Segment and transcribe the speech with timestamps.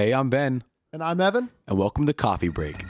[0.00, 0.64] Hey, I'm Ben,
[0.94, 1.50] And I'm Evan.
[1.68, 2.86] and welcome to Coffee Break.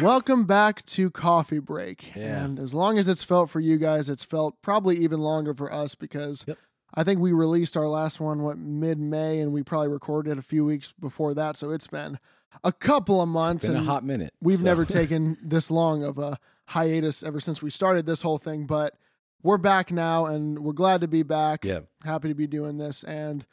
[0.00, 2.16] Welcome back to Coffee Break.
[2.16, 2.44] Yeah.
[2.44, 5.72] And as long as it's felt for you guys, it's felt probably even longer for
[5.72, 6.58] us because Yep.
[6.94, 10.42] I think we released our last one, what, mid May, and we probably recorded a
[10.42, 11.56] few weeks before that.
[11.56, 12.18] So it's been
[12.62, 13.66] a couple of months.
[13.66, 14.34] Been a hot minute.
[14.40, 18.38] We've so- never taken this long of a hiatus ever since we started this whole
[18.38, 18.94] thing, but
[19.42, 21.64] we're back now and we're glad to be back.
[21.64, 21.80] Yeah.
[22.04, 23.02] Happy to be doing this.
[23.04, 23.44] And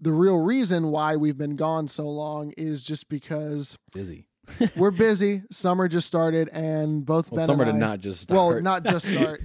[0.00, 4.26] the real reason why we've been gone so long is just because busy.
[4.76, 5.42] we're busy.
[5.50, 8.36] Summer just started, and both Well, Ben summer and did not just start.
[8.36, 9.42] Well, not just start.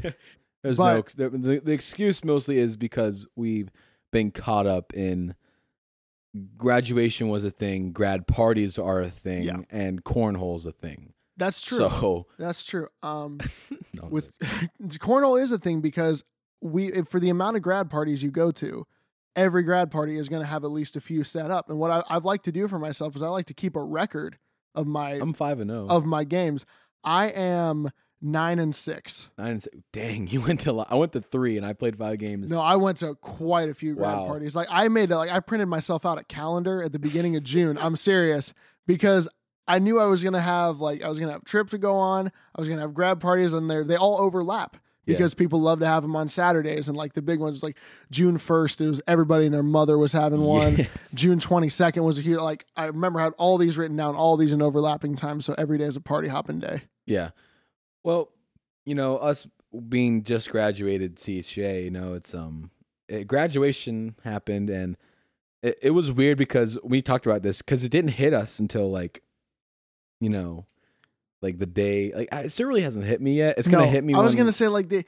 [0.65, 3.69] There's but- no the, the, excuse mostly is because we've
[4.11, 5.35] been caught up in
[6.57, 9.57] graduation was a thing, grad parties are a thing, Yeah.
[9.69, 11.13] and cornhole's a thing.
[11.37, 11.77] That's true.
[11.77, 12.87] So That's true.
[13.03, 13.39] Um,
[13.93, 14.37] no, with
[14.99, 16.23] cornhole is a thing because
[16.61, 18.85] we if- for the amount of grad parties you go to,
[19.35, 21.69] every grad party is going to have at least a few set up.
[21.69, 23.83] And what I, I'd like to do for myself is I like to keep a
[23.83, 24.37] record
[24.73, 25.87] of my I'm five and zero.
[25.87, 26.65] of my games.
[27.03, 27.89] I am
[28.25, 29.29] nine and six.
[29.37, 29.77] Nine and six.
[29.93, 32.49] Dang, you went to I went to three and I played five games.
[32.49, 34.27] No, I went to quite a few grad Wow.
[34.27, 34.55] parties.
[34.55, 37.43] Like I made a, like I printed myself out a calendar at the beginning of
[37.43, 37.77] June.
[37.77, 38.53] I'm serious
[38.87, 39.27] because
[39.67, 41.95] I knew I was gonna have like I was gonna have a trip to go
[41.95, 42.27] on.
[42.55, 45.13] I was gonna have grad parties, and they they all overlap Yeah.
[45.15, 46.87] because people love to have them on Saturdays.
[46.87, 47.77] And like the big ones, like
[48.11, 50.75] June first, it was everybody and their mother was having one.
[50.77, 51.13] Yes.
[51.15, 54.37] June 22nd was a huge like I remember I had all these written down, all
[54.37, 55.45] these in overlapping times.
[55.45, 56.83] So every day is a party hopping day.
[57.07, 57.29] Yeah.
[58.05, 58.29] Well,
[58.85, 59.47] you know, us
[59.89, 62.69] being just graduated CHA, you know, it's um
[63.09, 64.95] it, graduation happened and
[65.63, 68.91] it, it was weird because we talked about this cuz it didn't hit us until
[68.91, 69.23] like
[70.21, 70.67] you know,
[71.41, 73.57] like the day like it still really hasn't hit me yet.
[73.57, 75.03] It's to No, hit me I was when- gonna say like the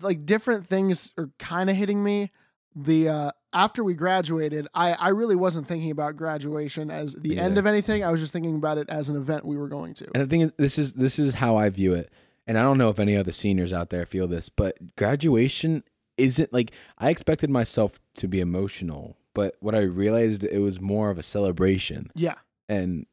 [0.00, 2.32] like different things are kind of hitting me.
[2.74, 7.38] The uh after we graduated, I I really wasn't thinking about graduation as the Me
[7.38, 8.04] end of anything.
[8.04, 10.08] I was just thinking about it as an event we were going to.
[10.14, 12.12] And thing is, this is this is how I view it.
[12.46, 15.82] And I don't know if any other seniors out there feel this, but graduation
[16.16, 21.10] isn't like I expected myself to be emotional, but what I realized it was more
[21.10, 22.10] of a celebration.
[22.14, 22.34] Yeah,
[22.68, 23.06] And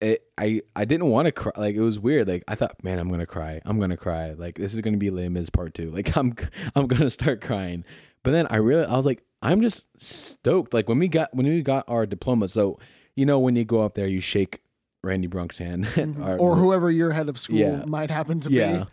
[0.00, 1.52] it I I didn't want to cry.
[1.56, 2.28] Like it was weird.
[2.28, 3.60] Like I thought, man, I'm gonna cry.
[3.64, 4.34] I'm gonna cry.
[4.34, 5.90] Like this is gonna be Les Mis part two.
[5.90, 6.36] Like I'm
[6.76, 7.84] I'm gonna start crying.
[8.22, 10.72] But then I really I was like, I'm just stoked.
[10.74, 12.48] Like when we got when we got our diploma.
[12.48, 12.78] So
[13.14, 14.60] you know when you go up there, you shake
[15.02, 16.40] Randy Brunk's hand, Mhm.
[16.40, 17.84] or whoever your head of school Yeah.
[17.86, 18.56] might happen to be.
[18.56, 18.84] yeah,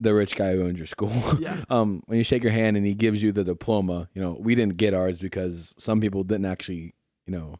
[0.00, 1.12] the rich guy who owns your school.
[1.38, 4.36] Yeah, um, when you shake your hand and he gives you the diploma, you know
[4.40, 6.94] we didn't get ours because some people didn't actually,
[7.26, 7.56] you know,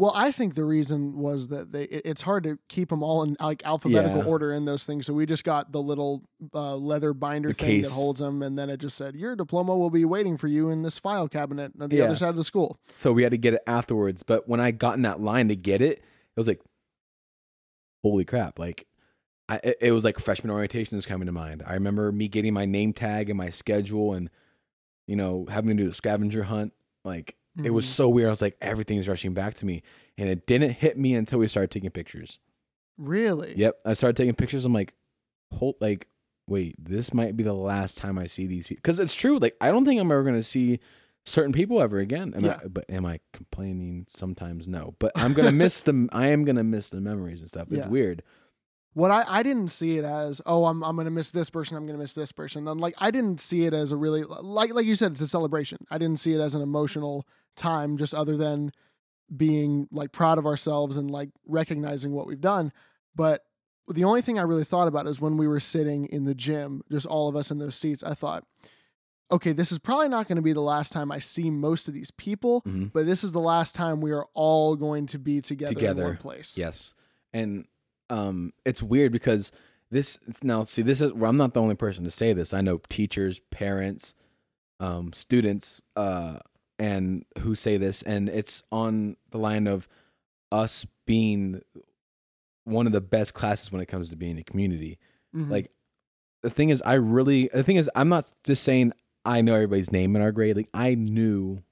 [0.00, 3.22] Well, I think the reason was that they it- it's hard to keep them all
[3.22, 4.24] in like alphabetical Yeah.
[4.24, 5.04] order in those things.
[5.04, 6.22] So we just got the little
[6.54, 9.76] uh, leather binder The thing that holds them, and then it just said your diploma
[9.76, 12.04] will be waiting for you in this file cabinet on the Yeah.
[12.04, 12.78] other side of the school.
[12.94, 14.22] so we had to get it afterwards.
[14.22, 16.02] But when I got in that line to get it, it
[16.36, 16.62] was like,
[18.02, 18.58] holy crap!
[18.58, 18.86] Like,
[19.50, 21.62] I it, it was like freshman orientation is coming to mind.
[21.66, 24.30] I remember me getting my name tag and my schedule, and
[25.06, 26.72] you know having to do the scavenger hunt.
[27.04, 27.88] Like it was Mhm.
[27.88, 28.26] so weird.
[28.28, 29.82] I was like, everything's rushing back to me,
[30.18, 32.38] and it didn't hit me until we started taking pictures.
[32.98, 33.54] really.
[33.56, 34.64] Yep, I started taking pictures.
[34.66, 34.92] I'm like,
[35.52, 36.06] hold, like,
[36.46, 38.80] wait, this might be the last time I see these people.
[38.82, 39.38] Because it's true.
[39.38, 40.80] Like, I don't think I'm ever gonna see
[41.24, 42.34] certain people ever again.
[42.34, 42.60] Am Yeah.
[42.62, 44.04] I, but am I complaining?
[44.08, 44.94] Sometimes no.
[44.98, 46.10] But I'm gonna miss them.
[46.12, 47.68] I am gonna miss the memories and stuff.
[47.70, 47.88] It's Yeah.
[47.88, 48.22] weird.
[48.92, 51.86] What I, I didn't see it as, oh, I'm I'm gonna miss this person, I'm
[51.86, 52.66] gonna miss this person.
[52.68, 55.28] And like I didn't see it as a really like like you said, it's a
[55.28, 55.86] celebration.
[55.90, 58.72] I didn't see it as an emotional time, just other than
[59.36, 62.72] being like proud of ourselves and like recognizing what we've done.
[63.14, 63.44] But
[63.88, 66.82] the only thing I really thought about is when we were sitting in the gym,
[66.90, 68.44] just all of us in those seats, I thought,
[69.32, 72.10] okay, this is probably not gonna be the last time I see most of these
[72.12, 72.92] people, Mhm.
[72.92, 76.04] but this is the last time we are all going to be together, in Together.
[76.04, 76.56] one place.
[76.56, 76.94] Yes,
[77.32, 77.66] and
[78.08, 79.52] um, it's weird because
[79.92, 82.52] this now see this is where I'm not the only person to say this.
[82.52, 84.14] I know teachers, parents,
[84.80, 86.38] um, students, uh,
[86.80, 89.86] and who say this, and it's on the line of
[90.50, 91.60] us being
[92.64, 94.98] one of the best classes when it comes to being a community.
[95.36, 95.50] Mhm.
[95.50, 95.70] Like
[96.42, 98.92] the thing is, I really the thing is, I'm not just saying
[99.24, 100.56] I know everybody's name in our grade.
[100.56, 101.62] Like I knew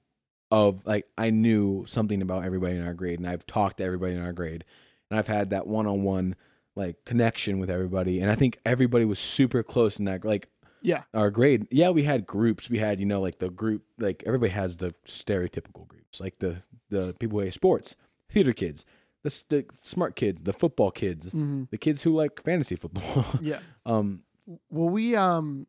[0.51, 4.13] of like I knew something about everybody in our grade, and I've talked to everybody
[4.13, 4.63] in our grade,
[5.09, 6.35] and I've had that one on one
[6.75, 10.47] like connection with everybody, and I think everybody was super close in that like
[10.81, 11.03] yeah.
[11.13, 11.67] our grade.
[11.71, 12.69] Yeah, we had groups.
[12.69, 16.63] We had you know like the group like everybody has the stereotypical groups like the
[16.89, 17.95] the people who play sports,
[18.29, 18.85] theater kids,
[19.23, 23.25] the, the smart kids, the football kids, hmm the kids who like fantasy football.
[23.41, 23.59] Yeah.
[23.85, 24.23] um,
[24.69, 25.67] Well, we um,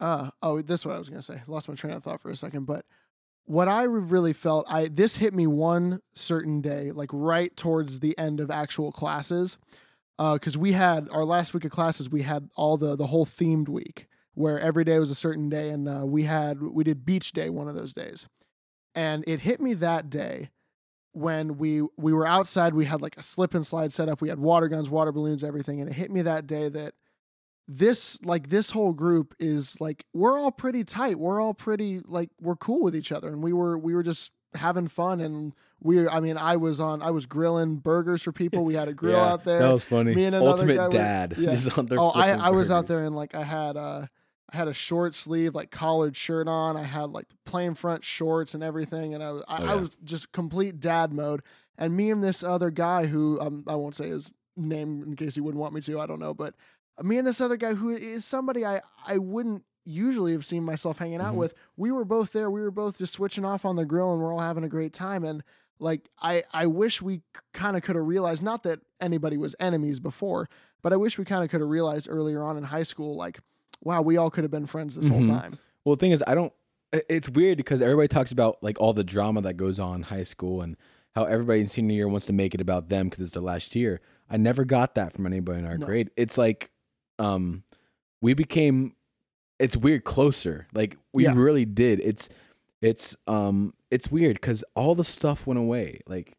[0.00, 1.40] uh oh, this is what I was gonna say.
[1.46, 2.84] Lost my train of thought for a second, but
[3.44, 8.16] what I really felt, I this hit me one certain day, like right towards the
[8.18, 9.58] end of actual classes,
[10.18, 13.68] because we had our last week of classes, we had all the the whole themed
[13.68, 17.32] week where every day was a certain day, and uh, we had we did beach
[17.32, 18.28] day one of those days,
[18.94, 20.50] and it hit me that day
[21.12, 24.30] when we we were outside we had like a slip and slide set up we
[24.30, 26.94] had water guns water balloons everything and it hit me that day that
[27.68, 32.30] this like this whole group is like we're all pretty tight we're all pretty like
[32.40, 36.06] we're cool with each other and we were we were just having fun and we
[36.08, 39.16] i mean i was on i was grilling burgers for people we had a grill
[39.16, 40.14] yeah, out there That was funny.
[40.14, 41.34] Me and another Ultimate guy were- dad.
[41.38, 41.50] yeah.
[41.54, 44.06] Just out there oh i i was out there and like i had uh
[44.52, 46.76] I had a short sleeve, like collared shirt on.
[46.76, 49.74] I had like the plain front shorts and everything, and I was I, Oh, I
[49.76, 51.40] was just complete dad mode.
[51.78, 55.36] And me and this other guy who um, I won't say his name in case
[55.36, 55.98] he wouldn't want me to.
[55.98, 56.54] I don't know, but
[57.02, 60.98] me and this other guy who is somebody I I wouldn't usually have seen myself
[60.98, 61.38] hanging out Mhm.
[61.38, 61.54] with.
[61.76, 62.50] We were both there.
[62.50, 64.92] We were both just switching off on the grill, and we're all having a great
[64.92, 65.24] time.
[65.24, 65.42] And
[65.78, 69.98] like I I wish we kind of could have realized not that anybody was enemies
[70.00, 70.48] before,
[70.82, 73.40] but I wish we kind of could have realized earlier on in high school, like,
[73.82, 75.10] wow, we all could have been friends this Mhm.
[75.10, 75.58] whole time.
[75.84, 76.52] Well, the thing is, I don't.
[77.08, 80.22] It's weird because everybody talks about like all the drama that goes on in high
[80.24, 80.76] school and
[81.16, 83.74] how everybody in senior year wants to make it about them because it's their last
[83.74, 84.00] year.
[84.30, 85.86] I never got that from anybody in our No.
[85.86, 86.10] grade.
[86.16, 86.70] It's like,
[87.18, 87.64] um,
[88.20, 88.94] we became.
[89.62, 90.66] It's weird closer.
[90.74, 91.34] Like we Yeah.
[91.36, 92.00] really did.
[92.00, 92.28] It's,
[92.80, 96.00] it's um, it's weird because all the stuff went away.
[96.06, 96.34] Like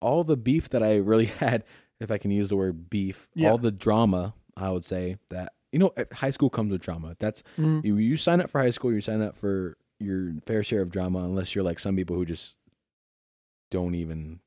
[0.00, 1.64] all the beef that I really had,
[2.00, 3.50] if I can use the word beef, Yeah.
[3.50, 4.34] all the drama.
[4.56, 7.16] I would say that you know, high school comes with drama.
[7.18, 7.82] That's Mhm.
[7.84, 10.90] you, you sign up for high school, you sign up for your fair share of
[10.90, 12.56] drama, unless you're like some people who just
[13.70, 14.40] don't even.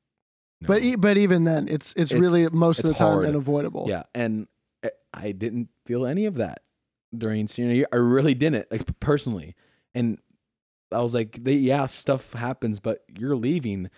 [0.60, 0.68] Know.
[0.68, 3.26] But e- but even then, it's it's, It's- really most of the time hard.
[3.26, 3.86] unavoidable.
[3.88, 4.46] yeah, and
[4.84, 6.62] I- I didn't feel any of that
[7.18, 7.86] during senior year.
[7.92, 9.54] I really didn't, like personally,
[9.94, 10.18] and
[10.92, 13.90] I was like, they, yeah, stuff happens, but you're leaving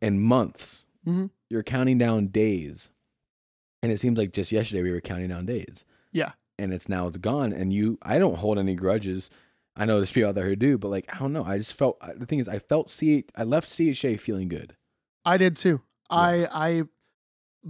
[0.00, 0.86] in months.
[1.06, 1.30] Mhm.
[1.50, 2.90] You're counting down days,
[3.82, 5.84] and it seems like just yesterday we were counting down days.
[6.12, 6.32] Yeah.
[6.58, 9.30] and it's now it's gone, and you, I don't hold any grudges.
[9.74, 11.44] I know there's people out there who do, but like I don't know.
[11.44, 14.76] I just felt the thing is I felt C I left CHA feeling good.
[15.24, 15.80] I did too.
[16.10, 16.82] I I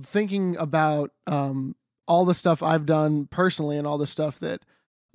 [0.00, 1.76] thinking about um
[2.08, 4.62] all the stuff I've done personally and all the stuff that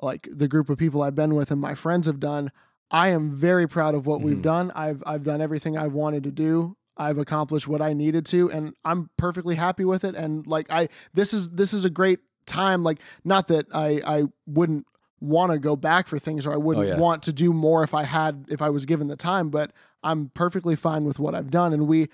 [0.02, 2.52] like the group of people I've been with and my friends have done.
[2.92, 4.42] I am very proud of what we've Mhm.
[4.44, 4.72] done.
[4.76, 6.78] I've I've done everything I've wanted to do.
[6.96, 10.90] I've accomplished what I needed to and I'm perfectly happy with it and like I
[11.14, 14.86] this is this is a great time like not that I I wouldn't
[15.20, 16.98] want to go back for things or I wouldn't Oh, yeah.
[17.00, 19.72] want to do more if I had if I was given the time but
[20.04, 22.08] I'm perfectly fine with what I've done and we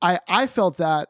[0.00, 1.08] I I felt that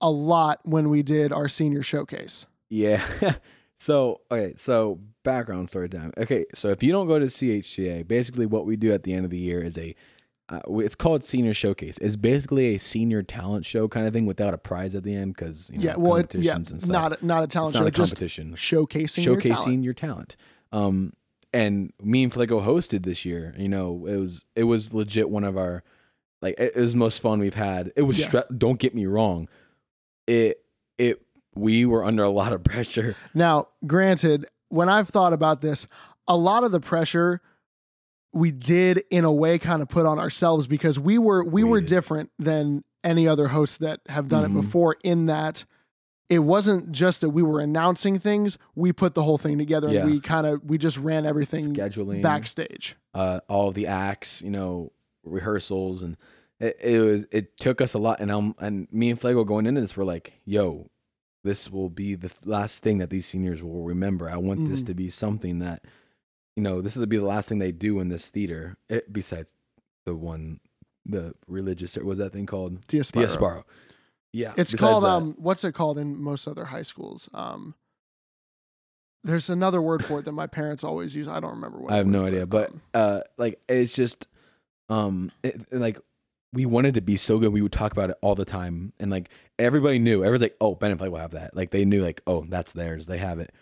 [0.00, 2.46] a lot when we did our senior showcase.
[2.70, 3.02] Yeah.
[3.82, 6.12] so okay, so background story time.
[6.16, 9.24] Okay, so if you don't go to CHCA, basically what we do at the end
[9.24, 9.94] of the year is a
[10.48, 11.98] uh, it's called senior showcase.
[12.00, 15.34] It's basically a senior talent show kind of thing without a prize at the end
[15.34, 16.92] because you know, yeah, well, it, yeah, competitions and stuff.
[16.92, 18.54] not a- not a it's talent not show, a just competition.
[18.54, 19.58] showcasing your talent.
[19.66, 20.36] showcasing your talent.
[20.70, 21.12] Um,
[21.52, 23.52] and me and Flico hosted this year.
[23.58, 25.82] You know, it was it was legit one of our
[26.40, 27.90] like it, it was most fun we've had.
[27.96, 28.28] It was Yeah.
[28.28, 29.48] stre- don't get me wrong,
[30.28, 30.64] it
[30.98, 31.20] it
[31.54, 33.16] we were under a lot of pressure.
[33.34, 35.86] Now, granted, when I've thought about this,
[36.28, 37.40] a lot of the pressure
[38.32, 41.70] we did in a way kind of put on ourselves because we were we, We
[41.70, 41.88] were did.
[41.90, 44.58] different than any other hosts that have done Mhm.
[44.58, 45.64] it before in that
[46.30, 50.02] it wasn't just that we were announcing things, we put the whole thing together Yeah.
[50.02, 52.96] and we kind of we just ran everything Scheduling backstage.
[53.12, 54.92] uh, all the acts, you know,
[55.24, 56.16] rehearsals, and
[56.58, 58.20] it, it was it took us a lot.
[58.20, 60.88] And um, and me and Flago going into this, we're like, yo,
[61.44, 64.28] this will be the last thing that these seniors will remember.
[64.30, 64.86] I want this Mhm.
[64.86, 65.84] to be something that,
[66.56, 68.76] you know, this will be the last thing they do in this theater.
[68.88, 69.54] It, besides
[70.06, 70.60] the one,
[71.04, 72.80] the religious, was that thing called?
[72.86, 73.26] Diasparo.
[73.26, 73.64] Diasparo.
[74.32, 75.08] Yeah, It's called that.
[75.08, 77.28] um what's it called in most other high schools?
[77.34, 77.74] Um
[79.24, 81.28] there's another word for it that my parents always use.
[81.28, 84.26] I don't remember what I have no idea, but um, uh, like it's just,
[84.88, 86.00] um, it, like
[86.52, 87.52] we wanted to be so good.
[87.52, 90.22] We would talk about it all the time, and like everybody knew.
[90.22, 92.72] Everyone's like, "Oh, Ben and Flake will have that." Like they knew, like, "Oh, that's
[92.72, 93.06] theirs.
[93.06, 93.52] They have it."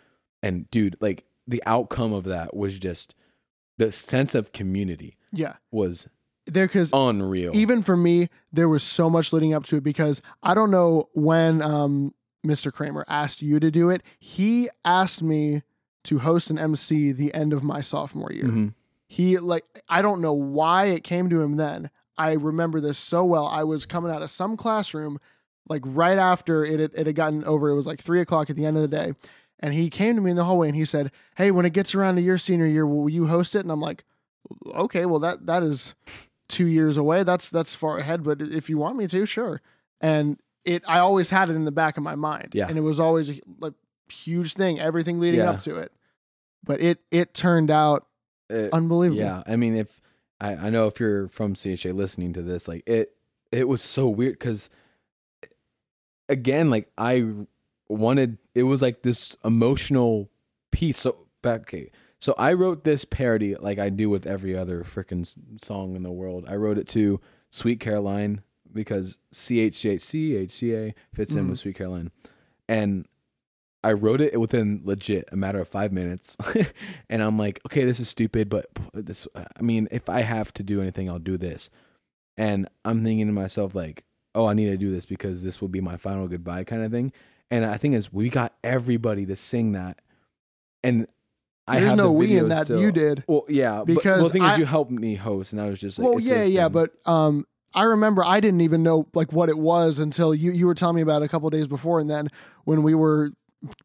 [0.42, 3.14] And dude, like the outcome of that was just
[3.78, 5.54] the sense of community yeah.
[5.70, 6.08] was
[6.46, 7.54] There cuz unreal.
[7.54, 11.08] even for me, there was so much leading up to it because I don't know
[11.14, 12.14] when um,
[12.46, 12.72] Mr.
[12.72, 14.02] Kramer asked you to do it.
[14.18, 15.62] He asked me
[16.04, 18.44] to host an MC the end of my sophomore year.
[18.44, 18.74] Mhm.
[19.06, 21.90] He like I don't know why it came to him then.
[22.28, 23.46] I remember this so well.
[23.46, 25.18] I was coming out of some classroom
[25.68, 27.68] like right after it had, it had gotten over.
[27.70, 29.12] It was like three o'clock at the end of the day,
[29.60, 31.94] and he came to me in the hallway and he said, "Hey, when it gets
[31.94, 34.04] around to your senior year, will you host it?" And I'm like,
[34.66, 35.94] "Okay, well that that is
[36.48, 37.22] two years away.
[37.22, 39.60] That's that's far ahead, but if you want me to, sure."
[40.00, 42.66] And it, I always had it in the back of my mind, Yeah.
[42.68, 43.74] and it was always a like
[44.10, 45.50] huge thing, everything leading Yeah.
[45.50, 45.92] up to it.
[46.64, 48.06] But it it turned out
[48.50, 49.20] Uh, unbelievable.
[49.22, 50.00] Yeah, I mean, if
[50.40, 53.14] I, I know if you're from CHA listening to this, like it,
[53.52, 54.70] it was so weird because,
[56.28, 57.24] again, like I
[57.88, 60.30] wanted, it was like this emotional
[60.70, 60.98] piece.
[61.00, 65.26] So back, okay, so I wrote this parody like I do with every other freaking
[65.62, 66.44] song in the world.
[66.48, 67.20] I wrote it to
[67.50, 68.42] Sweet Caroline
[68.72, 71.50] because CHA CHCA fits in Mhm.
[71.50, 72.10] with Sweet Caroline,
[72.68, 73.06] and
[73.82, 76.36] I wrote it within legit a matter of five minutes,
[77.08, 80.62] and I'm like, okay, this is stupid, but this, I mean, if I have to
[80.62, 81.70] do anything, I'll do this.
[82.36, 85.68] And I'm thinking to myself like, oh, I need to do this because this will
[85.68, 87.12] be my final goodbye kind of thing.
[87.50, 90.00] And I think is we got everybody to sing that,
[90.82, 91.06] and
[91.66, 92.66] I There's have no the we video in that.
[92.66, 92.80] still.
[92.80, 93.24] You did.
[93.26, 95.80] Well, yeah, but, well, Because the thing is, you helped me host, and I was
[95.80, 99.48] just like, well, yeah, yeah, but um, I remember I didn't even know like what
[99.48, 102.10] it was until you you were telling me about it a couple days before, and
[102.10, 102.28] then
[102.64, 103.32] when we were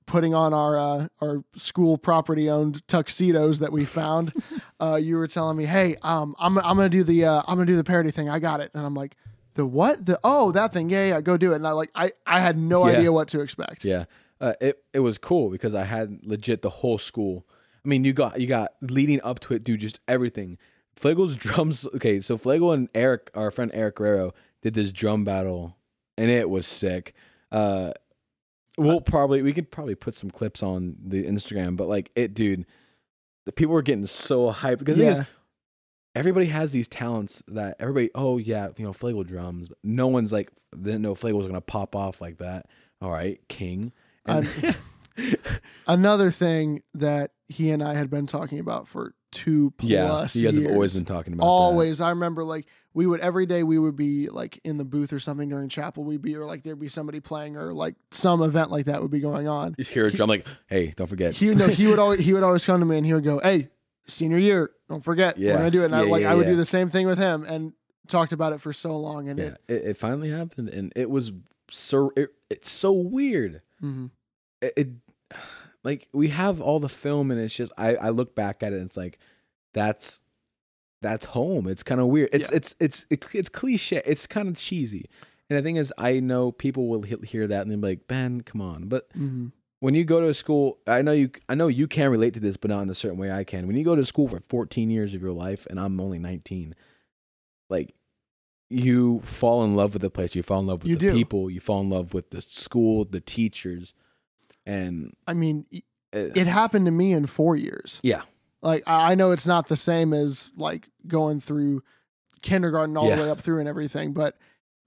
[0.05, 4.33] putting on our uh, our school property owned tuxedos that we found,
[4.79, 7.65] uh, you were telling me, hey, um, I'm I'm gonna do the uh, I'm gonna
[7.65, 8.29] do the parody thing.
[8.29, 9.15] I got it, and I'm like.
[9.55, 10.05] The what?
[10.05, 12.57] The oh that thing yeah yeah go do it and I like I I had
[12.57, 12.97] no Yeah.
[12.97, 13.85] idea what to expect.
[13.85, 14.03] Yeah,
[14.41, 17.47] uh, it it was cool because I had legit the whole school.
[17.85, 20.57] I mean, you got you got leading up to it, dude, just everything.
[20.99, 21.87] Flagel's drums.
[21.95, 25.77] Okay, so Flagel and Eric, our friend Eric Guerrero, did this drum battle,
[26.17, 27.13] and it was sick.
[27.49, 27.93] Uh,
[28.77, 32.65] we'll probably we could probably put some clips on the Instagram, but like it, dude,
[33.45, 35.21] the people were getting so hyped because the thing is,
[36.15, 40.31] everybody has these talents that everybody oh yeah you know Flagel drums but no one's
[40.31, 42.67] like didn't know Flagel was gonna pop off like that.
[43.01, 43.91] All right king.
[44.25, 44.49] And,
[45.87, 50.47] Another thing that he and I had been talking about for two plus yeah you
[50.47, 50.55] guys years.
[50.55, 53.95] have always been talking about always i remember like we would every day we would
[53.95, 56.87] be like in the booth or something during chapel we'd be or like there'd be
[56.87, 59.79] somebody playing or like some event like that would be going on that.
[59.79, 62.43] you hear a drum like hey don't forget he no he would always he would
[62.43, 63.67] always come to me and he would go hey
[64.07, 65.51] senior year don't forget Yeah.
[65.51, 66.53] we're gonna do it and I like yeah, I would yeah.
[66.53, 67.73] do the same thing with him and
[68.07, 71.09] talked about it for so long and yeah it it, it finally happened and it
[71.09, 71.33] was
[71.69, 74.11] so it, it's so weird mhm.
[74.61, 74.89] it, it
[75.85, 78.77] like we have all the film and it's just I I look back at it
[78.77, 79.17] and it's like
[79.73, 80.19] that's
[81.01, 81.67] that's home.
[81.67, 82.29] It's kind of weird.
[82.33, 82.57] It's, Yeah.
[82.57, 84.01] it's it's it's it's cliche.
[84.05, 85.05] It's kind of cheesy.
[85.49, 88.07] And the thing is, I know people will he- hear that and they'll be like,
[88.07, 89.51] "Ben, come on." But Mhm.
[89.79, 92.39] when you go to a school, I know you I know you can relate to
[92.39, 93.67] this, but not in a certain way I can.
[93.67, 96.73] When you go to school for 14 years of your life, and I'm only 19,
[97.69, 97.93] like
[98.69, 100.33] you fall in love with the place.
[100.33, 101.13] You fall in love with You the do.
[101.13, 101.51] people.
[101.51, 103.93] You fall in love with the school, the teachers,
[104.65, 105.81] and i mean y-
[106.13, 108.21] uh, it happened to me in four years yeah,
[108.61, 111.83] Like I know it's not the same as like going through
[112.41, 113.15] kindergarten all Yeah.
[113.15, 114.37] the way up through and everything, but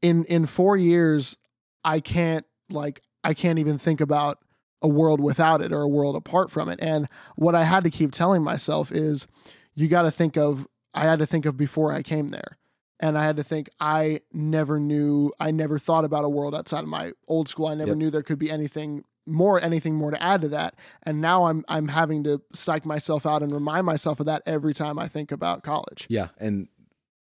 [0.03, 1.37] in in 4 years
[1.85, 4.39] I can't like I can't even think about
[4.81, 6.79] a world without it or a world apart from it.
[6.81, 9.27] And what I had to keep telling myself is
[9.75, 12.57] you got to think of I had to think of before I came there.
[13.01, 16.85] And I had to think I never knew I never thought about a world outside
[16.85, 17.67] of my old school.
[17.67, 17.97] I never Yep.
[17.99, 20.75] knew there could be anything more anything more to add to that.
[21.03, 24.75] And now I'm I'm having to psych myself out and remind myself of that every
[24.75, 26.07] time I think about college.
[26.09, 26.29] yeah.
[26.39, 26.69] And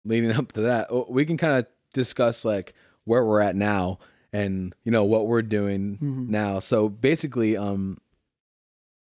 [0.06, 2.74] leading up to that, we can kind of discuss like
[3.06, 4.00] where we're at now
[4.34, 6.28] and you know what we're doing Mhm.
[6.30, 6.60] now.
[6.60, 8.00] So basically, um,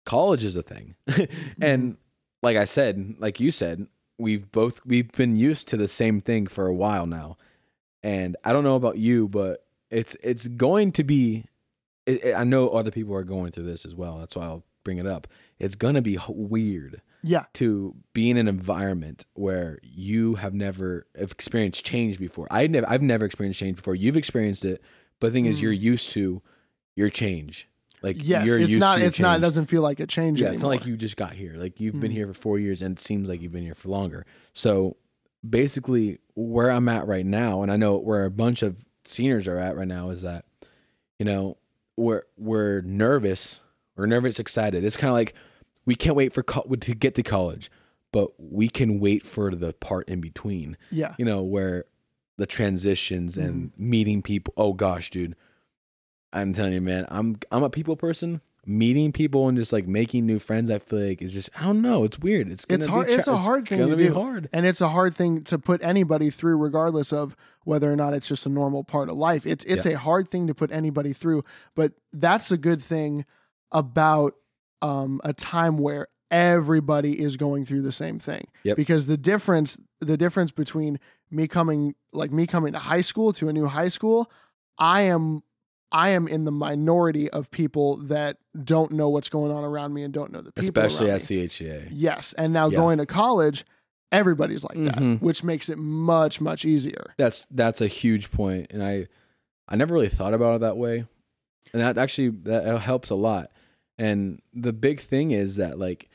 [0.04, 0.94] college is a thing,
[1.60, 1.96] and
[2.42, 3.86] like I said, like you said,
[4.18, 7.36] we've both we've been used to the same thing for a while now,
[8.02, 11.46] and I don't know about you, but it's it's going to be.
[12.06, 14.18] It, it- I know other people are going through this as well.
[14.18, 15.26] That's why I'll bring it up.
[15.58, 17.46] It's gonna be weird Yeah.
[17.54, 22.46] to be in an environment where you have never experienced change before.
[22.50, 23.96] I never, I've never experienced change before.
[23.96, 24.80] You've experienced it,
[25.18, 25.62] but the thing is, Mm.
[25.62, 26.40] you're used to
[26.94, 27.68] your change.
[28.02, 30.48] Like Yes, you're it's used not it's not it doesn't feel like a change Yeah,
[30.48, 30.54] anymore.
[30.54, 31.54] it's not like you just got here.
[31.56, 32.14] Like you've been Mhm.
[32.14, 34.24] here for four years, and it seems like you've been here for longer.
[34.52, 34.96] So
[35.48, 39.58] basically, where I'm at right now, and I know where a bunch of seniors are
[39.58, 40.44] at right now, is that
[41.18, 41.56] you know
[41.96, 43.60] we're we're nervous,
[43.96, 44.84] we're nervous, excited.
[44.84, 45.34] It's kind of like
[45.84, 47.70] we can't wait for co- to get to college,
[48.12, 50.76] but we can wait for the part in between.
[50.90, 51.14] Yeah.
[51.18, 51.84] You know where
[52.38, 53.90] the transitions and Mm-hmm.
[53.90, 54.52] meeting people.
[54.56, 55.36] Oh gosh, dude.
[56.32, 60.26] I'm telling you, man, I'm I'm a people person, meeting people and just like making
[60.26, 60.70] new friends.
[60.70, 62.02] I feel like is just I don't know.
[62.04, 62.50] It's weird.
[62.50, 64.14] It's gonna It's be hard- it's a hard thing Gonna be do.
[64.14, 64.48] hard.
[64.52, 68.26] and it's a hard thing to put anybody through regardless of whether or not it's
[68.28, 71.44] just a normal part of life it's it's a hard thing to put anybody through
[71.74, 73.24] but that's a good thing
[73.72, 74.34] about
[74.82, 78.76] um, a time where everybody is going through the same thing Yep.
[78.76, 80.98] because the difference the difference between
[81.30, 84.30] me coming like me coming to high school to a new high school
[84.78, 85.42] i am
[85.92, 90.02] i am in the minority of people that don't know what's going on around me
[90.02, 91.46] and don't know the people Especially at me.
[91.48, 91.88] CHA.
[91.90, 92.76] Yes, and now Yeah.
[92.76, 93.64] going to college,
[94.12, 95.20] everybody's like that, Mhm.
[95.22, 97.14] which makes it much much easier.
[97.18, 99.06] That's that's a huge point, and I
[99.68, 101.06] I never really thought about it that way,
[101.72, 103.50] and that actually that helps a lot.
[103.98, 106.08] And the big thing is that like,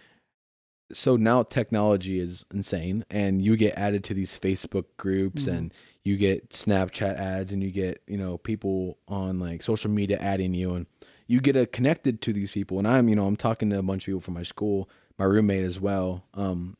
[0.94, 5.58] so now technology is insane, and you get added to these Facebook groups, Mhm.
[5.58, 10.18] and you get Snapchat ads, and you get you know people on like social media
[10.20, 10.86] adding you, and
[11.28, 12.78] you get uh, connected to these people.
[12.80, 15.26] And I'm you know I'm talking to a bunch of people from my school, my
[15.26, 16.78] roommate as well, um,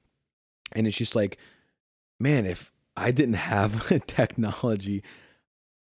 [0.74, 1.38] and it's just like,
[2.20, 5.04] man, if I didn't have technology,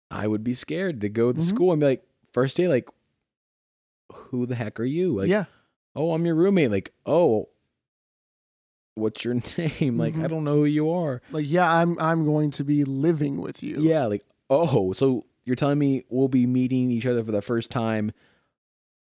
[0.09, 1.43] I would be scared to go to Mhm.
[1.43, 2.87] school and be like, first day, like,
[4.13, 5.15] who the heck are you?
[5.17, 5.45] Like, yeah,
[5.95, 6.71] oh, I'm your roommate.
[6.71, 7.49] Like, oh,
[9.01, 9.97] what's your name?
[9.97, 10.29] Like, I Mhm.
[10.29, 11.21] don't know who you are.
[11.31, 13.81] like yeah, I'm I'm going to be living with you.
[13.81, 17.69] Yeah, like, oh, so you're telling me we'll be meeting each other for the first
[17.71, 18.11] time,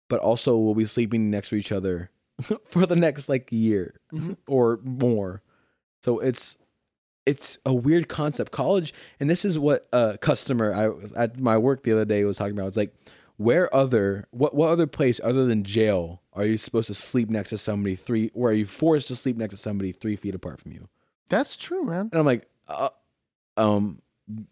[0.09, 2.11] but also we'll be sleeping next to each other
[2.69, 4.37] for the next like year Mhm.
[4.49, 5.43] or more.
[6.03, 6.57] So it's
[7.25, 8.53] it's a weird concept.
[8.53, 12.23] College, and this is what a customer I was at my work the other day
[12.25, 12.69] was talking about.
[12.69, 12.95] It's like
[13.37, 17.51] where other what what other place other than jail are you supposed to sleep next
[17.51, 18.31] to somebody three?
[18.35, 20.89] Where are you forced to sleep next to somebody three feet apart from you?
[21.29, 22.09] that's true, man.
[22.13, 22.91] And I'm like, uh,
[23.57, 24.01] um,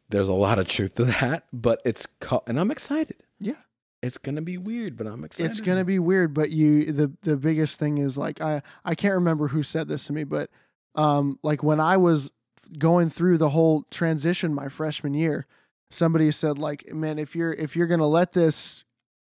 [0.09, 3.17] there's a lot of truth to that, but it's co- and I'm excited.
[3.39, 3.55] Yeah.
[4.03, 5.51] It's gonna be weird, but I'm excited.
[5.51, 9.15] It's gonna be weird, but you the the biggest thing is like I I can't
[9.15, 10.51] remember who said this to me, but
[10.95, 12.31] um like when I was
[12.79, 15.47] going through the whole transition my freshman year,
[15.91, 18.85] somebody said like, man, if you're if you're gonna let this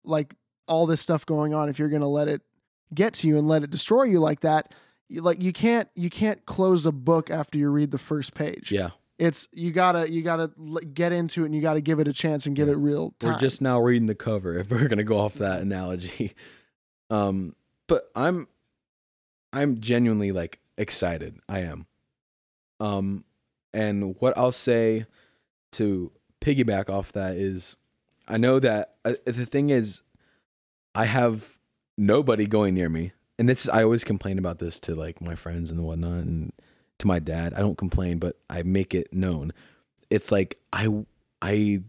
[0.03, 0.35] like
[0.67, 2.41] all this stuff going on, if you're gonna let it
[2.93, 4.73] get to you and let it destroy you like that,
[5.09, 8.71] you, like you can't you can't close a book after you read the first page.
[8.71, 12.07] Yeah, It's you gotta you gotta l- get into it and you gotta give it
[12.07, 12.73] a chance and give Yeah.
[12.75, 13.33] it real time.
[13.33, 14.57] we're just now reading the cover.
[14.57, 16.33] If we're gonna go off that analogy,
[17.09, 17.55] um,
[17.87, 18.47] but I'm,
[19.51, 21.37] I'm genuinely like excited.
[21.49, 21.85] I am,
[22.79, 23.23] um,
[23.73, 25.05] and what I'll say
[25.73, 26.11] to
[26.43, 27.77] piggyback off that is,
[28.27, 30.01] I know that uh, the thing is,
[30.93, 31.57] I have
[31.97, 35.35] nobody going near me, and this is I always complain about this to like my
[35.35, 36.51] friends and whatnot, and
[36.99, 37.53] to my dad.
[37.53, 39.53] I don't complain, but I make it known.
[40.09, 41.05] It's like I
[41.41, 41.81] I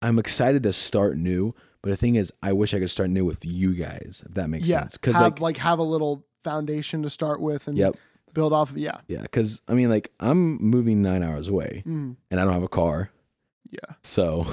[0.00, 3.24] I'm excited to start new, but the thing is, I wish I could start new
[3.24, 4.96] with you guys, if that makes yeah, sense.
[4.96, 7.96] Because have like, like have a little foundation to start with and yep,
[8.32, 8.98] build off of yeah.
[9.08, 9.22] yeah.
[9.22, 12.68] Because I mean, like, I'm moving nine hours away, Mm, and I don't have a
[12.68, 13.10] car,
[13.70, 13.94] yeah.
[14.02, 14.46] so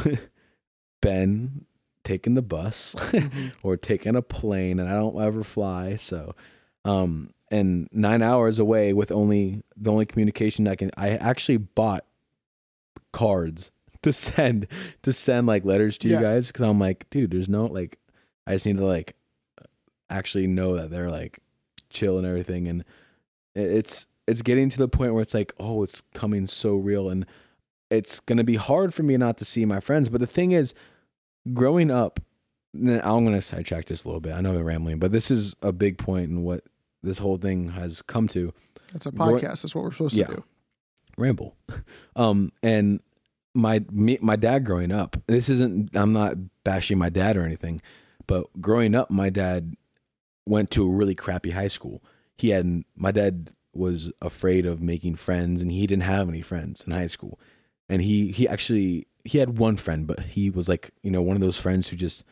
[1.02, 1.65] Ben
[2.04, 3.52] taking the bus Mhm.
[3.63, 6.34] or taking a plane, and I don't ever fly, so
[6.86, 10.91] um, and nine hours away with only the only communication I can.
[10.97, 12.06] I actually bought
[13.12, 13.71] cards
[14.04, 14.67] to send
[15.04, 16.17] to send like letters to Yeah.
[16.17, 17.97] you guys because I'm like, dude, there's no like,
[18.47, 19.15] I just need to like
[20.10, 21.39] actually know that they're like
[21.89, 22.84] chill and everything, and
[23.56, 27.26] it's it's getting to the point where it's like, oh, it's coming so real, and
[27.91, 30.10] it's gonna be hard for me not to see my friends.
[30.10, 30.73] But the thing is,
[31.54, 32.19] growing up,
[32.73, 34.34] I'm gonna sidetrack this a little bit.
[34.34, 36.63] I know I'm rambling, but this is a big point in what
[37.04, 38.54] this whole thing has come to.
[38.95, 39.62] It's a podcast.
[39.62, 40.27] That's what we're supposed Yeah.
[40.27, 40.43] to do.
[41.17, 41.56] ramble.
[42.15, 42.99] Um, and
[43.54, 45.15] my me, my dad growing up.
[45.27, 45.95] This isn't.
[45.95, 47.82] I'm not bashing my dad or anything,
[48.27, 49.75] but growing up, my dad
[50.45, 52.01] went to a really crappy high school.
[52.38, 56.84] He had my dad was afraid of making friends, and he didn't have any friends
[56.86, 57.39] in high school.
[57.91, 61.36] And he he actually he had one friend, but he was like you know one
[61.36, 62.23] of those friends who just,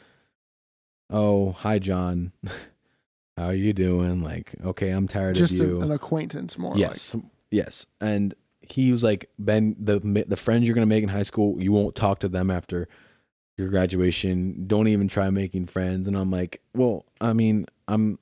[1.09, 2.31] oh hi John,
[3.37, 4.23] how are you doing?
[4.23, 5.81] Like okay, I'm tired Just of you.
[5.81, 6.77] an acquaintance more.
[6.77, 7.15] yes
[7.51, 7.85] yes.
[7.99, 11.71] And he was like ben the the friends you're gonna make in high school you
[11.71, 12.87] won't talk to them after
[13.57, 14.65] your graduation.
[14.65, 16.07] Don't even try making friends.
[16.07, 18.17] And i'm like well i mean i'm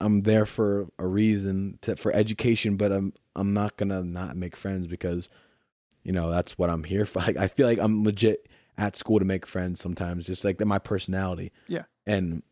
[0.00, 4.56] i'm there for a reason to, for education but i'm i'm not gonna not make
[4.56, 5.28] friends because
[6.04, 9.18] you know that's what i'm here for like, i feel like i'm legit at school
[9.18, 11.82] to make friends sometimes just like my personality Yeah.
[12.06, 12.42] and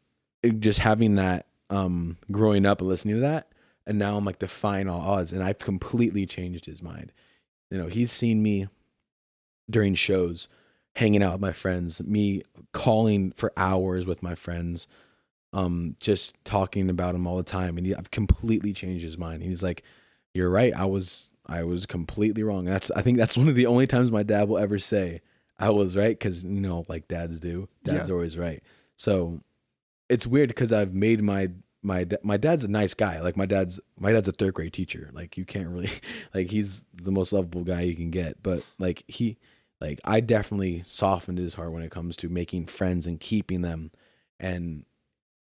[0.43, 3.49] it, just having that um growing up and listening to that
[3.87, 7.11] and now I'm like defying all odds, and I've completely changed his mind.
[7.71, 8.69] You know, he's seen me
[9.69, 10.49] during shows,
[10.95, 14.87] hanging out with my friends, me calling for hours with my friends,
[15.53, 19.41] um, just talking about him all the time, and he, I've completely changed his mind.
[19.43, 19.83] And he's like,
[20.35, 20.75] "You're right.
[20.77, 24.11] I was I was completely wrong." That's I think that's one of the only times
[24.11, 25.21] my dad will ever say
[25.59, 27.69] I was right because you know, like dads do.
[27.85, 28.15] Dad's Yeah.
[28.15, 28.63] always right.
[28.97, 29.41] So
[30.09, 31.51] it's weird because I've made my
[31.83, 33.21] my my dad's a nice guy.
[33.21, 35.11] Like my dad's my dad's a third grade teacher.
[35.13, 35.91] Like you can't really
[36.35, 38.43] like he's the most lovable guy you can get.
[38.43, 39.37] But like he
[39.81, 43.91] like I definitely softened his heart when it comes to making friends and keeping them.
[44.39, 44.85] And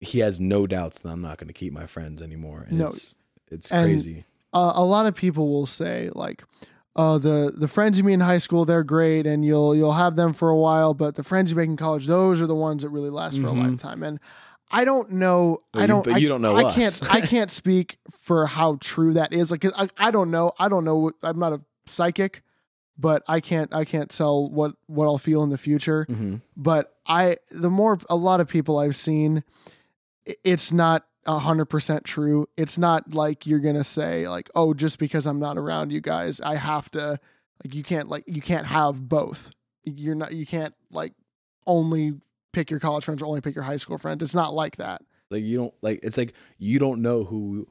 [0.00, 2.66] he has no doubts that I'm not going to keep my friends anymore.
[2.68, 2.88] And No.
[2.88, 3.14] it's
[3.50, 4.24] it's And- crazy.
[4.56, 6.42] Uh, a lot of people will say like
[6.96, 10.16] uh, the the friends you meet in high school they're great and you'll you'll have
[10.16, 12.82] them for a while but the friends you make in college those are the ones
[12.82, 13.68] that really last for a Mhm.
[13.70, 14.18] lifetime and
[14.70, 16.74] I don't know I don't but I, you don't know I us.
[16.74, 19.50] can't I can't speak for how true that is.
[19.50, 22.42] Like, I, I don't know I don't know I'm not a psychic
[22.98, 26.94] but I can't I can't tell what what I'll feel in the future hmm but
[27.06, 29.44] I the more a lot of people I've seen,
[30.44, 32.48] it's not hundred percent true.
[32.56, 36.40] It's not like you're gonna say like, oh, just because I'm not around you guys,
[36.40, 37.18] I have to
[37.64, 39.50] like you can't like you can't have both.
[39.84, 41.12] You're not you can't like
[41.66, 42.14] only
[42.52, 44.22] pick your college friends or only pick your high school friends.
[44.22, 45.02] It's not like that.
[45.30, 47.68] Like you don't like it's like you don't know who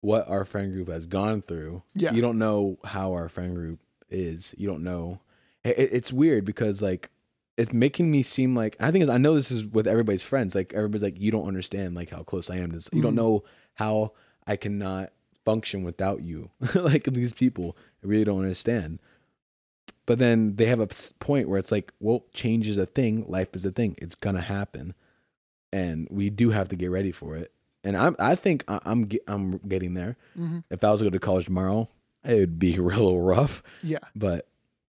[0.00, 1.82] what our friend group has gone through.
[1.94, 2.12] Yeah.
[2.12, 4.54] You don't know how our friend group is.
[4.58, 5.20] You don't know.
[5.64, 7.08] It- it's weird because like
[7.56, 10.54] it's making me seem like I think I know this is with everybody's friends.
[10.54, 12.70] Like everybody's like you don't understand like how close I am.
[12.70, 12.88] to this.
[12.92, 13.16] You don't Mhm.
[13.16, 14.12] know how
[14.46, 15.12] I cannot
[15.44, 16.50] function without you.
[16.74, 19.00] like these people I really don't understand.
[20.06, 20.88] But then they have a
[21.18, 23.24] point where it's like, well, change is a thing.
[23.28, 23.94] Life is a thing.
[23.98, 24.94] It's gonna happen
[25.72, 27.52] and we do have to get ready for it.
[27.84, 30.16] And I'm I think I- I'm I'm getting there.
[30.38, 30.58] Mm-hmm.
[30.70, 31.88] If I was to go to college tomorrow,
[32.24, 33.62] it would be real rough.
[33.82, 34.48] Yeah, But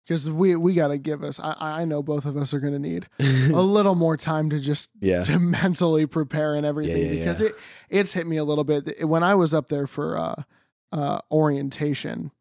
[0.05, 1.39] because we we gotta give us.
[1.39, 3.23] I I know both of us are gonna need a
[3.61, 7.47] little more time to just yeah, to mentally prepare and everything yeah, because yeah.
[7.47, 7.55] it
[7.89, 10.43] it's hit me a little bit when I was up there for uh,
[10.91, 12.31] uh, orientation.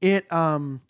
[0.00, 0.82] It um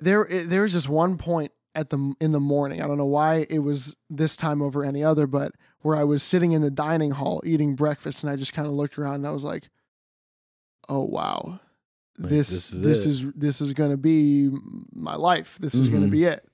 [0.00, 2.82] there it, there was just one point at the in the morning.
[2.82, 6.22] I don't know why it was this time over any other, but where I was
[6.22, 9.26] sitting in the dining hall eating breakfast and I just kind of looked around and
[9.26, 9.68] I was like,
[10.88, 11.60] "Oh wow,
[12.18, 13.08] Like, this this is this it.
[13.10, 14.50] is this is going to be
[14.92, 15.58] my life.
[15.60, 16.12] This is going to mm-hmm.
[16.12, 16.48] be it."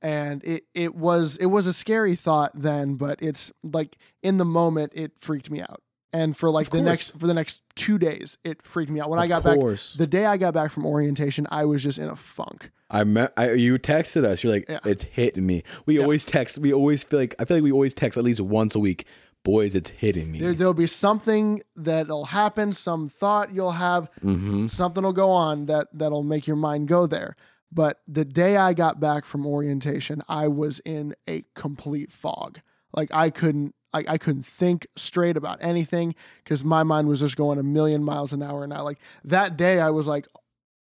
[0.00, 4.44] And it it was it was a scary thought then, but it's like in the
[4.44, 5.82] moment it freaked me out.
[6.12, 6.86] And for like Of the course.
[6.86, 9.08] next for the next 2 days it freaked me out.
[9.08, 9.58] When I of got back
[9.96, 12.70] the day I got back from orientation, I was just in a funk.
[12.90, 14.44] I met I, you texted us.
[14.44, 14.80] You're like, Yeah.
[14.84, 15.62] it's hitting me.
[15.86, 16.02] We Yeah.
[16.02, 16.58] always text.
[16.58, 19.06] We always feel like I feel like we always text at least once a week.
[19.44, 20.38] Boys, it's hitting me.
[20.38, 24.68] There, there'll be something that'll happen, some thought you'll have, mm-hmm.
[24.68, 27.36] something will go on that that'll make your mind go there.
[27.72, 32.60] But the day I got back from orientation, I was in a complete fog.
[32.94, 37.36] Like I couldn't I, I couldn't think straight about anything because my mind was just
[37.36, 38.64] going a million miles an hour.
[38.64, 40.26] And I like that day I was like,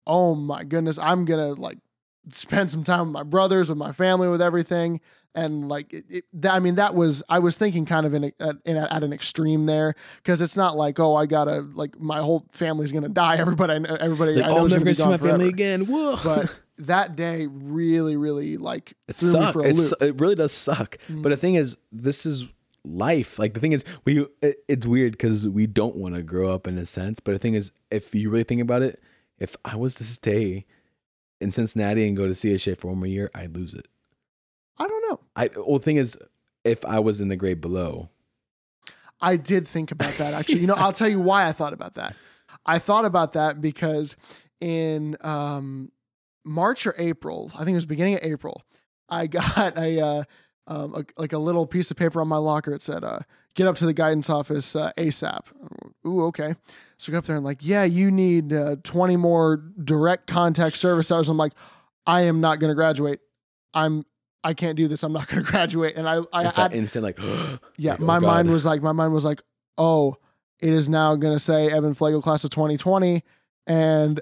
[0.06, 1.78] oh my goodness, I'm gonna like
[2.30, 5.00] spend some time with my brothers, with my family, with everything.
[5.34, 8.24] And like, it, it, that, I mean, that was I was thinking kind of in,
[8.24, 11.60] a, at, in a, at an extreme there because it's not like oh I gotta
[11.72, 13.36] like my whole family's gonna die.
[13.38, 15.28] Everybody, I know- everybody, Like, I know oh, I'm never gonna gonna see my gone
[15.28, 15.86] family again.
[15.86, 16.16] Whoa.
[16.24, 19.52] But that day really, really like it threw me sucks.
[19.52, 20.02] for a It's, loop.
[20.02, 20.96] it really does suck.
[21.08, 21.22] Mm.
[21.22, 22.44] But the thing is, this is
[22.84, 23.38] life.
[23.38, 26.66] Like the thing is, we it, it's weird because we don't want to grow up
[26.66, 27.20] in a sense.
[27.20, 29.00] But the thing is, if you really think about it,
[29.38, 30.66] if I was to stay
[31.40, 33.86] in Cincinnati and go to CHA for one more year, I'd lose it.
[34.80, 35.20] I don't know.
[35.36, 36.18] I well, the thing is,
[36.64, 38.08] if I was in the grade below,
[39.20, 40.60] I did think about that actually.
[40.60, 42.16] You know, I'll tell you why I thought about that.
[42.64, 44.16] I thought about that because
[44.60, 45.92] in um,
[46.44, 48.62] March or April, I think it was beginning of April,
[49.08, 50.24] I got a, uh,
[50.66, 52.72] um, a like a little piece of paper on my locker.
[52.72, 53.20] It said, uh,
[53.54, 55.46] "Get up to the guidance office uh, ASAP."
[56.06, 56.54] Ooh, okay.
[56.96, 60.76] So I go up there and like, yeah, you need uh, twenty more direct contact
[60.76, 61.28] service hours.
[61.28, 61.52] I'm like,
[62.06, 63.20] I am not going to graduate.
[63.74, 64.04] I'm
[64.42, 65.02] I can't do this.
[65.02, 65.96] I'm not going to graduate.
[65.96, 67.18] And I I, it's I that instant like,
[67.76, 69.42] yeah, like, oh, my mind was like, my mind was like,
[69.78, 70.16] oh,
[70.58, 73.22] it is now going to say Evan Flagel class of 2020,
[73.66, 74.20] and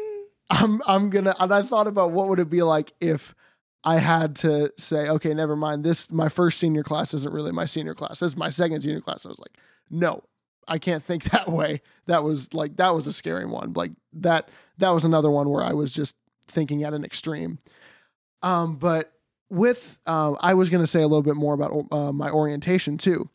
[0.50, 1.34] I'm I'm gonna.
[1.38, 3.34] And I thought about what would it be like if
[3.82, 5.84] I had to say, okay, never mind.
[5.84, 8.20] This my first senior class isn't really my senior class.
[8.20, 9.24] This is my second senior class.
[9.24, 9.56] I was like,
[9.90, 10.22] no,
[10.68, 11.82] I can't think that way.
[12.06, 13.72] That was like that was a scary one.
[13.72, 17.58] Like that that was another one where I was just thinking at an extreme.
[18.42, 19.12] Um, but
[19.50, 22.96] with uh, I was going to say a little bit more about uh, my orientation
[22.96, 23.28] too.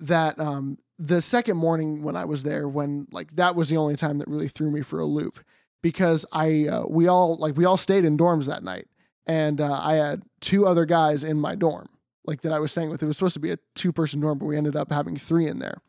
[0.00, 3.96] That um, the second morning when I was there, when like that was the only
[3.96, 5.38] time that really threw me for a loop
[5.82, 8.88] because I uh, we all like we all stayed in dorms that night,
[9.26, 11.88] and uh, I had two other guys in my dorm.
[12.26, 14.38] like that I was saying with it was supposed to be a two person dorm,
[14.38, 15.80] but we ended up having three in there.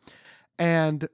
[0.60, 1.08] And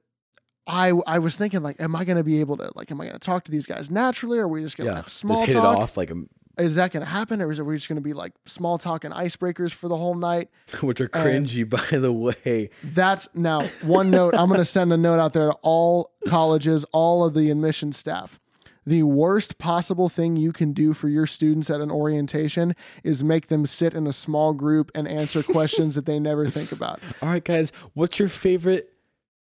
[0.66, 3.04] I I was thinking like, am I going to be able to like, am I
[3.06, 4.96] going to talk to these guys naturally, or are we just going to Yeah.
[4.96, 5.76] have small Just hit talk?
[5.76, 6.16] it off like a,
[6.58, 8.76] Is that going to happen, or is it we're just going to be like small
[8.78, 10.50] talk and icebreakers for the whole night?
[10.82, 12.70] which are And- cringy, by the way.
[12.84, 14.34] That's now one note.
[14.34, 17.92] I'm going to send a note out there to all colleges, all of the admission
[17.92, 18.38] staff.
[18.84, 23.46] The worst possible thing you can do for your students at an orientation is make
[23.46, 27.00] them sit in a small group and answer questions that they never think about.
[27.22, 28.90] All right, guys, what's your favorite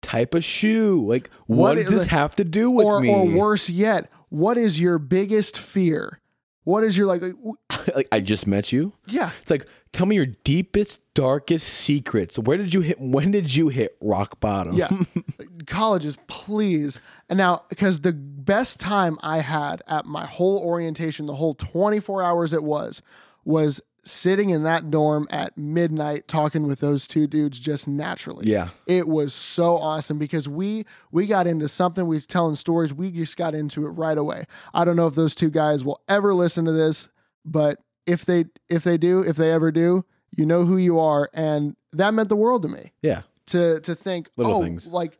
[0.03, 1.05] type of shoe?
[1.07, 3.11] Like, what, What does is- this have to do with Or, me?
[3.11, 6.20] or worse yet, what is your biggest fear?
[6.71, 7.23] What is your like?
[7.97, 8.93] like, I just met you.
[9.09, 12.39] Yeah, It's like, tell me your deepest, darkest secrets.
[12.39, 13.01] Where did you hit?
[13.01, 14.75] When did you hit rock bottom?
[14.75, 14.89] Yeah.
[15.67, 17.01] Colleges, please.
[17.29, 22.23] And now, because the best time I had at my whole orientation, the whole 24
[22.23, 23.03] hours it was,
[23.45, 28.47] was sitting in that dorm at midnight talking with those two dudes just naturally.
[28.49, 32.07] yeah, It was so awesome because we we got into something.
[32.07, 32.93] We was telling stories.
[32.95, 34.47] We just got into it right away.
[34.73, 37.09] I don't know if those two guys will ever listen to this,
[37.45, 40.05] but if they if they do, if they ever do,
[40.37, 43.23] you know who you are, and that meant the world to me yeah.
[43.47, 44.87] to to think Little oh things.
[44.87, 45.19] like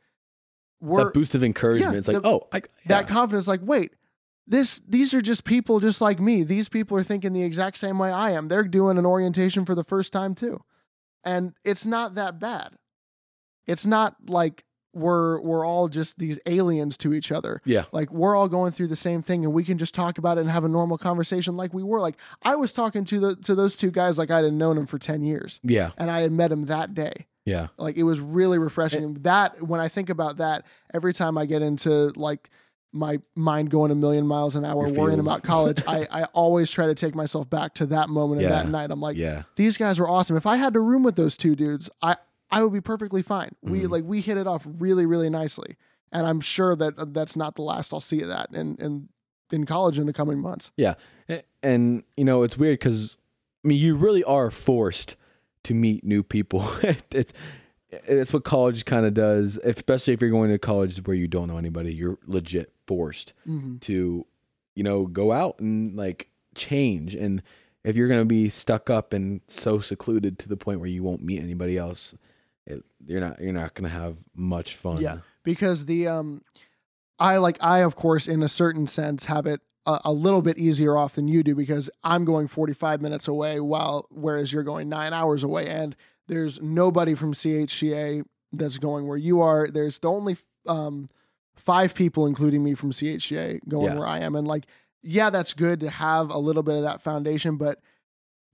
[0.81, 1.93] we're that boost of encouragement.
[1.93, 3.93] yeah, it's like, the- oh, I, that confidence like wait
[4.51, 6.43] this these are just people just like me.
[6.43, 8.49] These people are thinking the exact same way i am.
[8.49, 10.63] They're doing an orientation for the first time too.
[11.25, 12.75] And it's not that bad.
[13.67, 17.63] It's not like we're we're all just these aliens to each other.
[17.65, 20.37] Yeah, like we're all going through the same thing and we can just talk about
[20.37, 22.01] it and have a normal conversation like we were.
[22.01, 24.87] Like i was talking to the to those two guys like i hadn't known them
[24.87, 25.61] for 10 years.
[25.63, 27.29] Yeah, and i had met them that day.
[27.47, 27.69] Yeah.
[27.79, 29.15] like it was really refreshing.
[29.23, 32.51] that when I think about that, every time I get into like
[32.93, 35.27] my mind going a million miles an hour, Your worrying feels.
[35.27, 38.69] about college, I, I always try to take myself back to that moment of that
[38.69, 38.91] night.
[38.91, 39.45] I'm like, yeah.
[39.57, 40.37] these guys were awesome.
[40.37, 42.17] If I had to room with those two dudes, I
[42.51, 43.55] I would be perfectly fine.
[43.63, 43.91] We Mhm.
[43.91, 45.77] like we hit it off really really nicely,
[46.11, 49.09] and I'm sure that uh, that's not the last I'll see of that in in
[49.53, 50.71] in college in the coming months.
[50.77, 50.95] Yeah.
[51.29, 53.17] A- And, you know, it's weird because,
[53.65, 55.17] I mean, you really are forced
[55.65, 56.65] to meet new people.
[57.11, 57.33] it's,
[57.91, 61.49] it's what college kind of does, especially if you're going to college where you don't
[61.49, 61.93] know anybody.
[61.93, 63.77] You're legit forced Mm-hmm.
[63.79, 64.27] to,
[64.75, 67.15] you know, go out and like change.
[67.15, 67.43] And
[67.85, 71.03] if you're going to be stuck up and so secluded to the point where you
[71.03, 72.15] won't meet anybody else,
[72.67, 75.01] it, you're not, you're not going to have much fun.
[75.01, 75.19] Yeah.
[75.45, 76.43] because the um
[77.19, 80.59] I like I of course in a certain sense have it a, a little bit
[80.59, 84.89] easier off than you do because I'm going 45 minutes away while whereas you're going
[84.89, 85.95] 9 hours away and
[86.29, 91.07] there's nobody from CHCA that's going where you are there's the only um
[91.61, 93.99] 5 people including me from CHCA going Yeah.
[93.99, 94.67] where I am and like
[95.03, 97.79] yeah that's good to have a little bit of that foundation but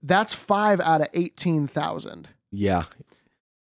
[0.01, 2.83] that's 5 out of 18,000 Yeah.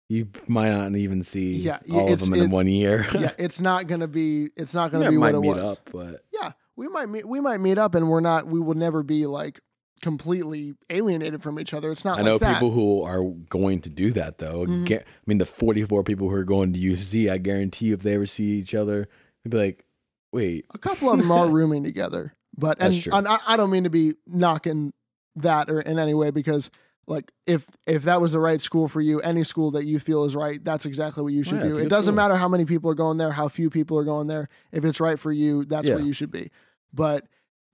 [0.10, 3.06] You might not even see Yeah, all of them in it- one year.
[3.13, 5.41] yeah it's not going to be it's not going Yeah, to be might what it
[5.56, 7.28] meet was up, but yeah, we might meet.
[7.28, 8.47] We might meet up, and we're not.
[8.47, 9.60] We will never be like
[10.02, 11.91] completely alienated from each other.
[11.91, 12.17] It's not.
[12.17, 14.65] I know people who are going to do that though.
[14.65, 14.88] Mhm.
[14.88, 18.13] Gu- I mean, the 44 people who are going to UC, I guarantee if they
[18.15, 19.08] ever see each other,
[19.43, 19.86] they'd be like,
[20.32, 23.13] "Wait, A couple of them are rooming together, but and, That's true.
[23.13, 24.93] and I, I don't mean to be knocking
[25.36, 26.69] that or in any way because
[27.08, 30.25] like if if that was the right school for you, any school that you feel
[30.25, 31.82] is right, that's exactly what you should Yeah, it's a do.
[31.82, 32.15] It good doesn't school.
[32.15, 34.47] matter how many people are going there, how few people are going there.
[34.71, 36.06] If it's right for you, that's where Yeah.
[36.06, 36.52] you should be.
[36.93, 37.25] But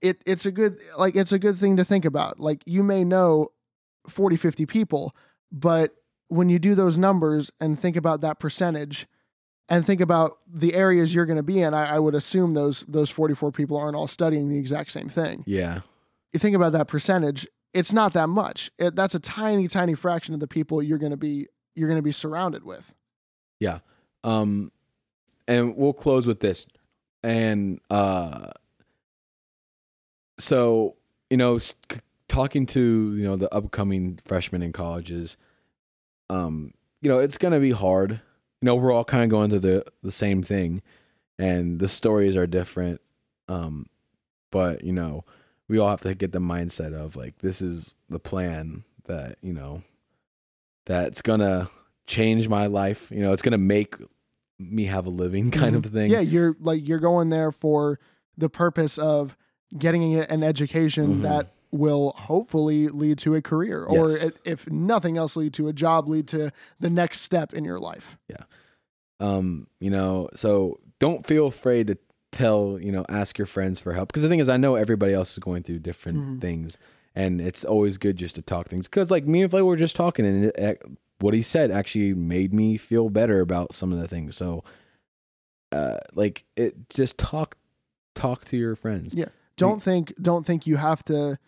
[0.02, 2.40] it it's a good like it's a good thing to think about.
[2.40, 3.52] Like you may know
[4.08, 5.16] 40 50 people,
[5.52, 5.96] but
[6.28, 9.08] when you do those numbers and think about that percentage
[9.70, 12.84] and think about the areas you're going to be in, I, I would assume those
[12.88, 15.44] those 44 people aren't all studying the exact same thing.
[15.48, 15.82] yeah,
[16.34, 18.72] You think about that percentage, it's not that much.
[18.78, 22.00] It, that's a tiny, tiny fraction of the people you're going to be you're going
[22.00, 22.96] to be surrounded with.
[23.60, 23.80] Yeah.
[24.24, 24.72] Um,
[25.48, 26.66] and we'll close with this,
[27.22, 28.52] and uh,
[30.40, 30.96] so
[31.30, 31.74] you know, c-
[32.28, 35.38] talking to you know the upcoming freshmen in colleges,
[36.30, 38.22] um, you know, it's gonna be hard.
[38.62, 40.82] You know, we're all kind of going through the the same thing,
[41.38, 43.02] and the stories are different.
[43.48, 43.88] Um,
[44.52, 45.24] but you know,
[45.68, 49.54] we all have to get the mindset of like this is the plan that you
[49.54, 49.84] know
[50.86, 51.70] that's gonna
[52.08, 53.12] change my life.
[53.12, 53.96] You know, it's gonna make
[54.58, 55.86] me have a living kind Mhm.
[55.86, 56.12] of thing.
[56.12, 58.00] Yeah, you're like you're going there for
[58.38, 59.38] the purpose of
[59.78, 61.22] getting an education Mhm.
[61.24, 64.28] that will hopefully lead to a career or Yes.
[64.28, 67.80] i- if nothing else lead to a job lead to the next step in your
[67.80, 68.44] life yeah
[69.20, 71.98] um you know so don't feel afraid to
[72.32, 75.14] tell you know ask your friends for help because the thing is i know everybody
[75.14, 76.42] else is going through different Mhm.
[76.42, 76.78] things
[77.16, 79.96] and it's always good just to talk things because like me and Flay were just
[79.96, 80.82] talking, and it, it-
[81.20, 84.36] what he said actually made me feel better about some of the things.
[84.36, 84.66] So,
[85.72, 87.56] uh, like it just talk
[88.16, 89.16] talk to your friends.
[89.16, 89.30] Yeah.
[89.56, 91.40] don't think don't think you have to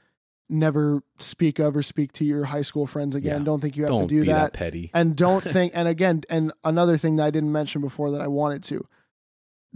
[0.50, 3.40] never speak of or speak to your high school friends again.
[3.42, 3.46] Yeah.
[3.46, 4.54] Don't think you have Don't to do be that.
[4.54, 4.90] petty.
[4.94, 8.28] And don't think and again and another thing that I didn't mention before that I
[8.28, 8.88] wanted to.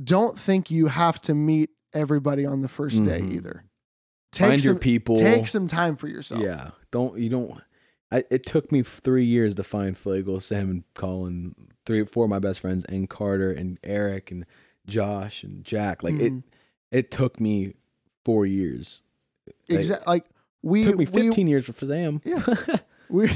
[0.01, 3.33] Don't think you have to meet everybody on the 1st day Mhm.
[3.35, 3.63] either.
[4.31, 5.15] Take Find some your people.
[5.17, 6.41] take some time for yourself.
[6.41, 7.59] Yeah, don't you don't.
[8.13, 11.53] I, it took me three years to find Flagel, Sam, and Colin,
[11.85, 14.45] three, four of my best friends, and Carter and Eric and
[14.87, 16.01] Josh and Jack.
[16.03, 16.37] Like Mhm.
[16.39, 16.43] it,
[16.97, 17.73] it took me
[18.23, 19.03] four years.
[19.67, 20.05] Exactly.
[20.09, 20.25] Like
[20.63, 22.21] we It took me we- fifteen years for them.
[22.23, 22.43] Yeah.
[23.09, 23.29] we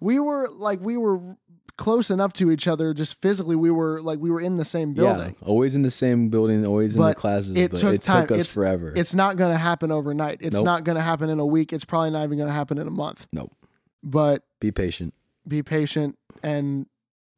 [0.00, 1.20] we were like we were
[1.76, 4.94] close enough to each other just physically we were like we were in the same
[4.94, 7.54] building Yeah, always in the same building, always in the classes.
[7.54, 8.22] it but took it time.
[8.26, 8.92] took us It's- forever.
[8.96, 10.64] it's not going to happen overnight it's Nope.
[10.64, 12.88] not going to happen in a week it's probably not even going to happen in
[12.88, 13.52] a month Nope.
[14.02, 15.14] but Be patient.
[15.46, 16.86] be patient and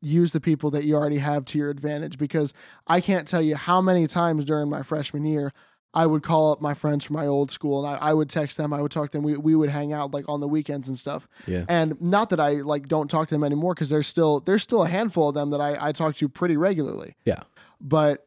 [0.00, 2.55] use the people that you already have to your advantage because
[2.87, 5.53] I can't tell you how many times during my freshman year
[5.92, 8.57] I would call up my friends from my old school and I, I would text
[8.57, 10.88] them, I would talk to them, we, we would hang out like on the weekends
[10.88, 11.26] and stuff.
[11.46, 11.64] Yeah.
[11.68, 14.85] And not that I like don't talk to them anymore because there's still there's still
[14.85, 17.16] a handful of them that I, I talk to pretty regularly.
[17.24, 17.42] Yeah.
[17.81, 18.26] But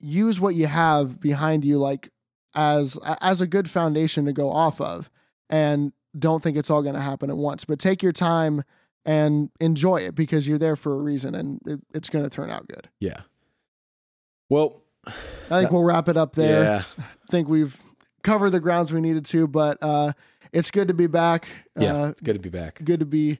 [0.00, 2.10] use what you have behind you like
[2.54, 5.10] as as a good foundation to go off of
[5.48, 8.64] and don't think it's all going to happen at once but take your time
[9.04, 12.50] and enjoy it because you're there for a reason and it, it's going to turn
[12.50, 13.22] out good Yeah.
[14.48, 14.82] Well,
[15.50, 17.80] i think we'll wrap it up there yeah, i think we've
[18.22, 20.12] covered the grounds we needed to but uh
[20.52, 21.94] it's good to be back yeah.
[21.94, 22.80] uh, it's good to be back.
[22.84, 23.38] good to be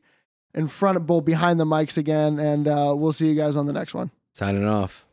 [0.54, 3.66] in front of both behind the mics again and uh we'll see you guys on
[3.66, 5.04] the next one Signing off.